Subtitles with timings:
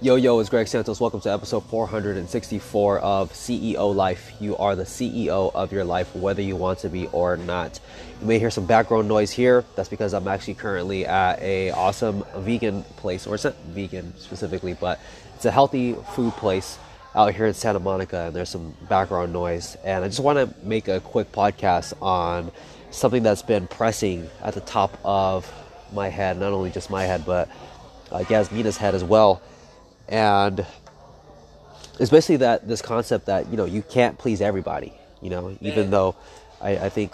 [0.00, 1.00] Yo, yo, it's Greg Santos.
[1.00, 4.30] Welcome to episode 464 of CEO Life.
[4.38, 7.80] You are the CEO of your life, whether you want to be or not.
[8.20, 9.64] You may hear some background noise here.
[9.74, 14.74] That's because I'm actually currently at a awesome vegan place, or it's not vegan specifically,
[14.74, 15.00] but
[15.34, 16.78] it's a healthy food place
[17.16, 19.76] out here in Santa Monica, and there's some background noise.
[19.82, 22.52] And I just want to make a quick podcast on
[22.92, 25.52] something that's been pressing at the top of
[25.92, 27.48] my head, not only just my head, but
[28.12, 29.42] uh, Yasmina's head as well
[30.08, 30.66] and
[32.00, 35.90] it's basically that this concept that you know you can't please everybody you know even
[35.90, 36.16] though
[36.60, 37.12] I, I think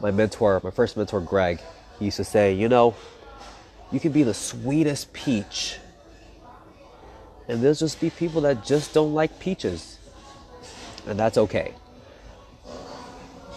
[0.00, 1.60] my mentor my first mentor greg
[1.98, 2.94] he used to say you know
[3.90, 5.78] you can be the sweetest peach
[7.48, 9.98] and there'll just be people that just don't like peaches
[11.06, 11.74] and that's okay.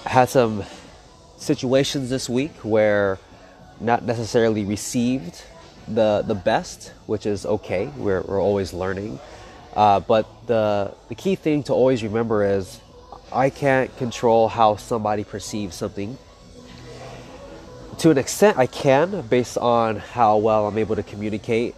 [0.05, 0.63] I had some
[1.37, 3.19] situations this week where
[3.79, 5.43] not necessarily received
[5.87, 7.87] the the best, which is okay.
[7.97, 9.19] We're we're always learning,
[9.75, 12.79] uh, but the the key thing to always remember is
[13.31, 16.17] I can't control how somebody perceives something.
[17.99, 21.73] To an extent, I can, based on how well I'm able to communicate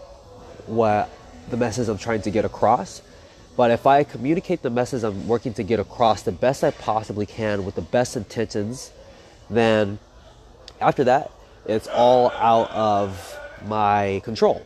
[0.65, 1.09] what
[1.49, 3.01] the message I'm trying to get across.
[3.55, 7.25] But if I communicate the message I'm working to get across the best I possibly
[7.25, 8.91] can with the best intentions,
[9.49, 9.99] then
[10.79, 11.31] after that,
[11.65, 14.65] it's all out of my control.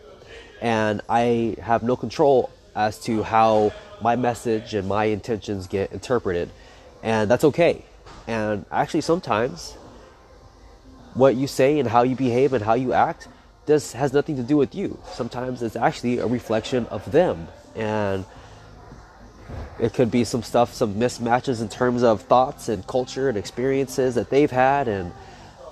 [0.61, 6.49] And I have no control as to how my message and my intentions get interpreted.
[7.01, 7.85] And that's okay.
[8.27, 9.73] And actually, sometimes
[11.13, 13.27] what you say and how you behave and how you act
[13.65, 14.99] this has nothing to do with you.
[15.13, 17.47] Sometimes it's actually a reflection of them.
[17.75, 18.25] And
[19.79, 24.15] it could be some stuff, some mismatches in terms of thoughts and culture and experiences
[24.15, 25.11] that they've had and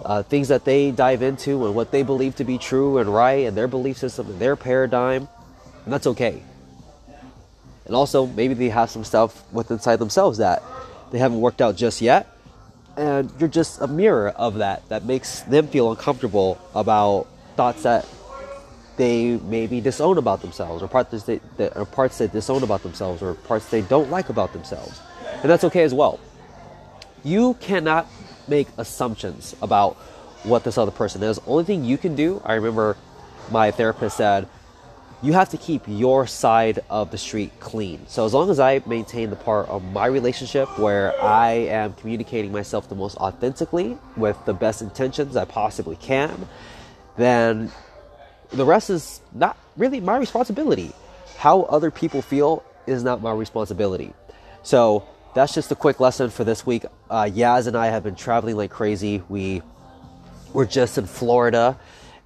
[0.05, 3.45] uh, things that they dive into and what they believe to be true and right
[3.47, 5.27] and their belief system and their paradigm,
[5.85, 6.43] and that's okay.
[7.85, 10.63] And also, maybe they have some stuff within inside themselves that
[11.11, 12.27] they haven't worked out just yet,
[12.95, 18.07] and you're just a mirror of that that makes them feel uncomfortable about thoughts that
[18.97, 21.39] they maybe disown about themselves, or parts they,
[21.75, 25.01] or parts they disown about themselves, or parts they don't like about themselves,
[25.41, 26.19] and that's okay as well.
[27.23, 28.07] You cannot
[28.47, 29.95] make assumptions about
[30.43, 31.39] what this other person is.
[31.45, 32.97] Only thing you can do, I remember
[33.51, 34.47] my therapist said,
[35.23, 38.07] you have to keep your side of the street clean.
[38.07, 42.51] So as long as I maintain the part of my relationship where I am communicating
[42.51, 46.47] myself the most authentically with the best intentions I possibly can,
[47.17, 47.71] then
[48.51, 50.91] the rest is not really my responsibility.
[51.37, 54.13] How other people feel is not my responsibility.
[54.63, 56.85] So that's just a quick lesson for this week.
[57.09, 59.23] Uh, Yaz and I have been traveling like crazy.
[59.29, 59.61] We
[60.53, 61.79] were just in Florida,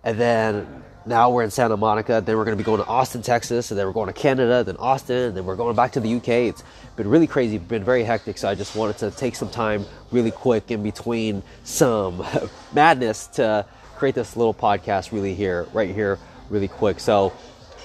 [0.04, 2.24] and then now we're in Santa Monica.
[2.26, 4.64] Then we're going to be going to Austin, Texas, and then we're going to Canada,
[4.64, 6.28] then Austin, and then we're going back to the UK.
[6.28, 6.64] It's
[6.96, 8.40] been really crazy, been very hectic.
[8.40, 12.26] So I just wanted to take some time, really quick, in between some
[12.74, 13.66] madness to
[13.98, 16.18] create this little podcast, really here, right here,
[16.50, 17.00] really quick.
[17.00, 17.34] So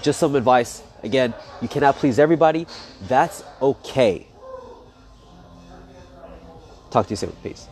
[0.00, 0.82] just some advice.
[1.02, 2.66] Again, you cannot please everybody.
[3.06, 4.29] That's okay
[6.90, 7.32] Talk to you soon.
[7.42, 7.66] Peace.